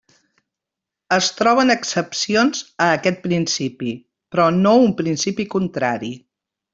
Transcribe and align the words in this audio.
Es 1.17 1.27
troben 1.41 1.73
excepcions 1.73 2.63
a 2.87 2.89
aquest 2.95 3.21
principi, 3.27 3.91
però 4.33 4.47
no 4.59 4.73
un 4.89 4.93
principi 5.03 5.47
contrari. 5.57 6.11